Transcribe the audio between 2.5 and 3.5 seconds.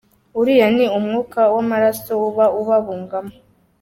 ubabungamo.